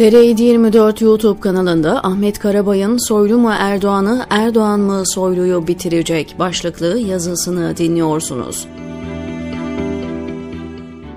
[0.00, 8.66] TR24 YouTube kanalında Ahmet Karabay'ın Soylu mu Erdoğan'ı, Erdoğan mı Soylu'yu bitirecek başlıklı yazısını dinliyorsunuz.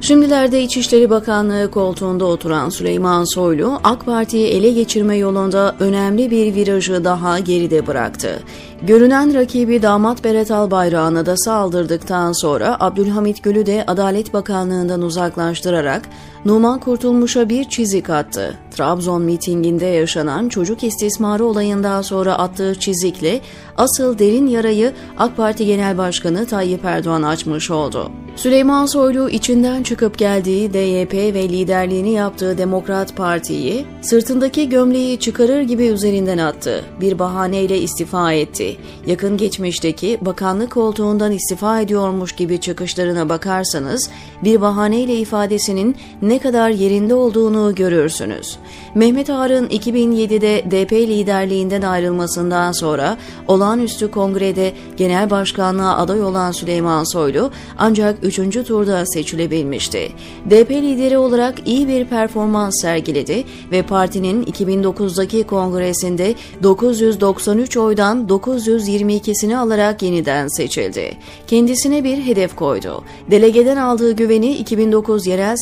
[0.00, 7.04] Şimdilerde İçişleri Bakanlığı koltuğunda oturan Süleyman Soylu, AK Parti'yi ele geçirme yolunda önemli bir virajı
[7.04, 8.42] daha geride bıraktı.
[8.82, 16.02] Görünen rakibi damat Berat Albayrak'ına da saldırdıktan sonra Abdülhamit Gül'ü de Adalet Bakanlığı'ndan uzaklaştırarak
[16.46, 18.58] Numan Kurtulmuş'a bir çizik attı.
[18.70, 23.40] Trabzon mitinginde yaşanan çocuk istismarı olayından sonra attığı çizikle
[23.76, 28.10] asıl derin yarayı AK Parti Genel Başkanı Tayyip Erdoğan açmış oldu.
[28.36, 35.86] Süleyman Soylu içinden çıkıp geldiği DYP ve liderliğini yaptığı Demokrat Parti'yi sırtındaki gömleği çıkarır gibi
[35.86, 36.84] üzerinden attı.
[37.00, 38.76] Bir bahaneyle istifa etti.
[39.06, 44.10] Yakın geçmişteki bakanlık koltuğundan istifa ediyormuş gibi çıkışlarına bakarsanız
[44.44, 48.58] bir bahaneyle ifadesinin ne kadar yerinde olduğunu görürsünüz.
[48.94, 53.16] Mehmet Ağar'ın 2007'de DP liderliğinden ayrılmasından sonra
[53.48, 58.36] olağanüstü kongrede genel başkanlığa aday olan Süleyman Soylu ancak 3.
[58.66, 60.12] turda seçilebilmişti.
[60.50, 70.02] DP lideri olarak iyi bir performans sergiledi ve partinin 2009'daki kongresinde 993 oydan 922'sini alarak
[70.02, 71.16] yeniden seçildi.
[71.46, 73.04] Kendisine bir hedef koydu.
[73.30, 75.56] Delegeden aldığı güveni 2009 yerel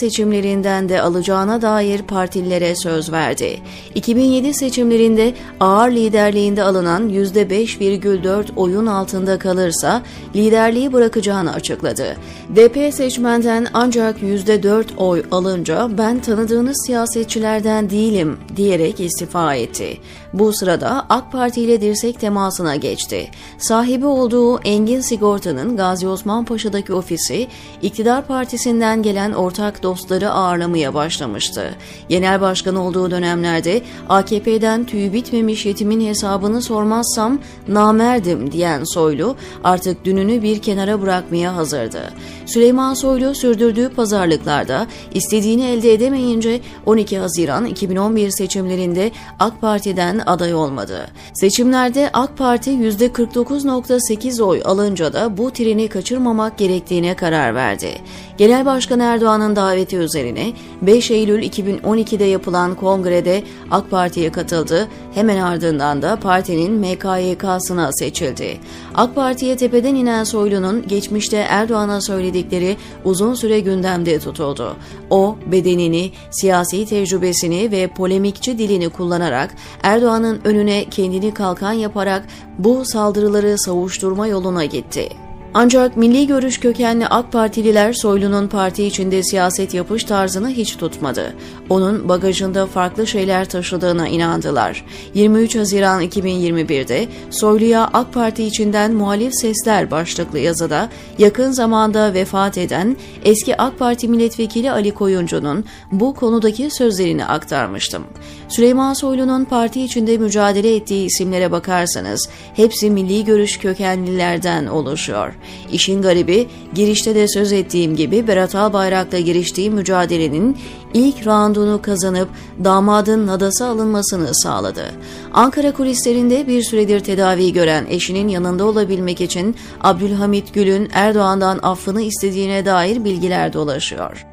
[0.65, 3.61] seçimlerinden de alacağına dair partililere söz verdi.
[3.95, 10.03] 2007 seçimlerinde ağır liderliğinde alınan %5,4 oyun altında kalırsa
[10.35, 12.17] liderliği bırakacağını açıkladı.
[12.57, 19.99] DP seçmenden ancak %4 oy alınca ben tanıdığınız siyasetçilerden değilim diyerek istifa etti.
[20.33, 23.31] Bu sırada AK Parti ile dirsek temasına geçti.
[23.59, 27.47] Sahibi olduğu Engin Sigorta'nın Gazi Osman Paşa'daki ofisi
[27.83, 31.75] iktidar partisinden gelen ortak dostları ağırlamaya başlamıştı.
[32.09, 37.39] Genel başkan olduğu dönemlerde AKP'den tüyü bitmemiş yetimin hesabını sormazsam
[37.69, 42.13] namerdim diyen Soylu artık dününü bir kenara bırakmaya hazırdı.
[42.47, 51.07] Süleyman Soylu sürdürdüğü pazarlıklarda istediğini elde edemeyince 12 Haziran 2011 seçimlerinde AK Parti'den aday olmadı.
[51.35, 57.91] Seçimlerde AK Parti %49.8 oy alınca da bu treni kaçırmamak gerektiğine karar verdi.
[58.39, 60.34] Genel Başkan Erdoğan'ın daveti üzerine
[60.83, 64.89] 5 Eylül 2012'de yapılan kongrede AK Parti'ye katıldı.
[65.15, 68.59] Hemen ardından da partinin MKYK'sına seçildi.
[68.95, 74.77] AK Parti'ye tepeden inen Soylu'nun geçmişte Erdoğan'a söyledikleri uzun süre gündemde tutuldu.
[75.11, 82.27] O, bedenini, siyasi tecrübesini ve polemikçi dilini kullanarak Erdoğan'ın önüne kendini kalkan yaparak
[82.59, 85.24] bu saldırıları savuşturma yoluna gitti.
[85.57, 91.35] Ancak milli görüş kökenli AK Partililer Soylu'nun parti içinde siyaset yapış tarzını hiç tutmadı.
[91.69, 94.85] Onun bagajında farklı şeyler taşıdığına inandılar.
[95.15, 100.89] 23 Haziran 2021'de Soylu'ya AK Parti içinden muhalif sesler başlıklı yazıda
[101.19, 108.05] yakın zamanda vefat eden eski AK Parti milletvekili Ali Koyuncu'nun bu konudaki sözlerini aktarmıştım.
[108.49, 115.35] Süleyman Soylu'nun parti içinde mücadele ettiği isimlere bakarsanız hepsi milli görüş kökenlilerden oluşuyor.
[115.73, 120.57] İşin garibi girişte de söz ettiğim gibi Berat Albayrak'la giriştiği mücadelenin
[120.95, 122.29] ilk roundunu kazanıp
[122.65, 124.85] damadın nadası alınmasını sağladı.
[125.33, 132.67] Ankara kulislerinde bir süredir tedavi gören eşinin yanında olabilmek için Abdülhamit Gül'ün Erdoğan'dan affını istediğine
[132.67, 134.27] dair bilgiler dolaşıyor.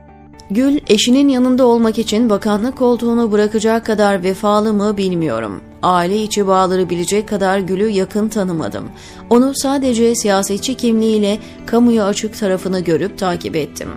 [0.49, 5.70] Gül, eşinin yanında olmak için bakanlık koltuğunu bırakacak kadar vefalı mı bilmiyorum.
[5.83, 8.89] Aile içi bağları bilecek kadar Gül'ü yakın tanımadım.
[9.29, 13.89] Onu sadece siyasetçi kimliğiyle kamuya açık tarafını görüp takip ettim.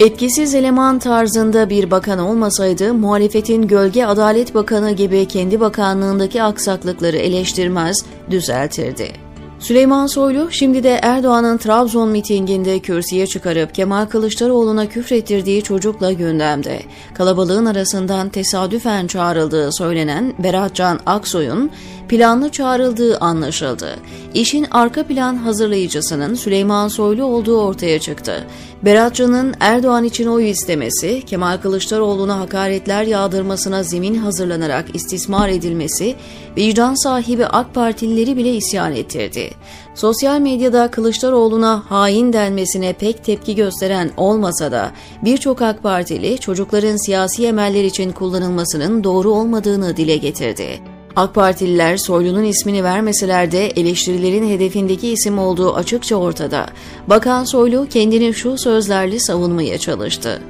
[0.00, 8.04] Etkisiz eleman tarzında bir bakan olmasaydı muhalefetin gölge adalet bakanı gibi kendi bakanlığındaki aksaklıkları eleştirmez,
[8.30, 9.23] düzeltirdi.
[9.64, 16.82] Süleyman Soylu şimdi de Erdoğan'ın Trabzon mitinginde kürsüye çıkarıp Kemal Kılıçdaroğlu'na küfrettirdiği çocukla gündemde.
[17.14, 21.70] Kalabalığın arasından tesadüfen çağrıldığı söylenen Beratcan Aksoy'un
[22.08, 23.96] planlı çağrıldığı anlaşıldı.
[24.34, 28.46] İşin arka plan hazırlayıcısının Süleyman Soylu olduğu ortaya çıktı.
[28.84, 36.14] Beratcan'ın Erdoğan için oy istemesi, Kemal Kılıçdaroğlu'na hakaretler yağdırmasına zemin hazırlanarak istismar edilmesi,
[36.56, 39.50] vicdan sahibi AK Partilileri bile isyan ettirdi.
[39.94, 44.90] Sosyal medyada Kılıçdaroğlu'na hain denmesine pek tepki gösteren olmasa da
[45.22, 50.93] birçok AK Partili çocukların siyasi emeller için kullanılmasının doğru olmadığını dile getirdi.
[51.16, 56.66] AK Partililer Soylu'nun ismini vermeseler de eleştirilerin hedefindeki isim olduğu açıkça ortada.
[57.06, 60.40] Bakan Soylu kendini şu sözlerle savunmaya çalıştı.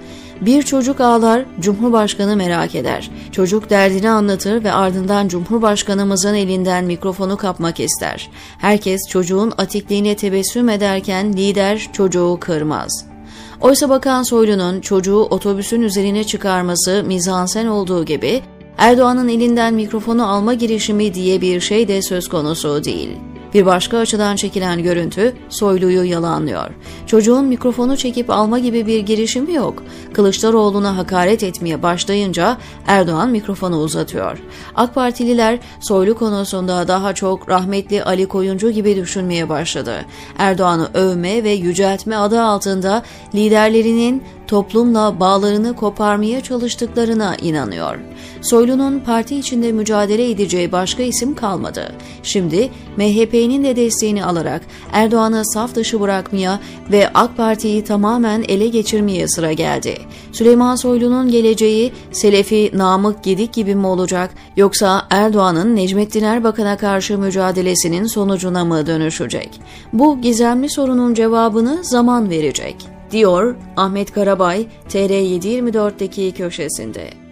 [0.41, 3.11] Bir çocuk ağlar, Cumhurbaşkanı merak eder.
[3.33, 8.31] Çocuk derdini anlatır ve ardından Cumhurbaşkanımızın elinden mikrofonu kapmak ister.
[8.59, 13.07] Herkes çocuğun atikliğine tebessüm ederken lider çocuğu kırmaz.
[13.61, 18.43] Oysa Bakan Soylu'nun çocuğu otobüsün üzerine çıkarması mizansen olduğu gibi
[18.79, 23.11] Erdoğan'ın elinden mikrofonu alma girişimi diye bir şey de söz konusu değil.
[23.55, 26.71] Bir başka açıdan çekilen görüntü Soylu'yu yalanlıyor.
[27.07, 29.83] Çocuğun mikrofonu çekip alma gibi bir girişimi yok.
[30.13, 34.43] Kılıçdaroğlu'na hakaret etmeye başlayınca Erdoğan mikrofonu uzatıyor.
[34.75, 39.95] AK Partililer Soylu konusunda daha çok rahmetli Ali Koyuncu gibi düşünmeye başladı.
[40.39, 43.03] Erdoğan'ı övme ve yüceltme adı altında
[43.35, 44.23] liderlerinin
[44.55, 47.99] toplumla bağlarını koparmaya çalıştıklarına inanıyor.
[48.43, 51.93] Soylu'nun parti içinde mücadele edeceği başka isim kalmadı.
[52.23, 54.63] Şimdi MHP'nin de desteğini alarak
[54.93, 56.61] Erdoğan'ı saf dışı bırakmaya
[56.93, 59.99] ve AK Parti'yi tamamen ele geçirmeye sıra geldi.
[60.33, 68.07] Süleyman Soylu'nun geleceği Selefi Namık Gedik gibi mi olacak yoksa Erdoğan'ın Necmettin Erbakan'a karşı mücadelesinin
[68.07, 69.61] sonucuna mı dönüşecek?
[69.93, 77.24] Bu gizemli sorunun cevabını zaman verecek diyor Ahmet Karabay TR724'deki köşesinde.